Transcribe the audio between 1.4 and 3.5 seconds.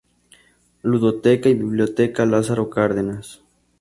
y Biblioteca Lázaro Cárdenas.